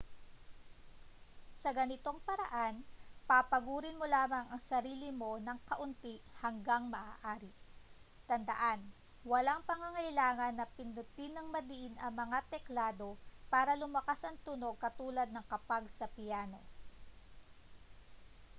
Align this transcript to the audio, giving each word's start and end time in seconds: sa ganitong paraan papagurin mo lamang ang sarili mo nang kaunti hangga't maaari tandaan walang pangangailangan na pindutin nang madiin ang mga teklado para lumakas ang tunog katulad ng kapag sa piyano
sa 1.61 1.69
ganitong 1.79 2.17
paraan 2.27 2.75
papagurin 3.29 3.99
mo 4.01 4.05
lamang 4.15 4.45
ang 4.49 4.57
sarili 4.69 5.09
mo 5.21 5.31
nang 5.45 5.59
kaunti 5.69 6.13
hangga't 6.41 6.83
maaari 6.93 7.51
tandaan 8.29 8.79
walang 9.31 9.61
pangangailangan 9.69 10.53
na 10.57 10.65
pindutin 10.77 11.31
nang 11.37 11.47
madiin 11.55 11.93
ang 12.01 12.13
mga 12.21 12.37
teklado 12.53 13.09
para 13.53 13.71
lumakas 13.81 14.21
ang 14.25 14.37
tunog 14.45 14.75
katulad 14.85 15.27
ng 15.31 15.45
kapag 15.51 15.83
sa 15.97 16.05
piyano 16.15 16.57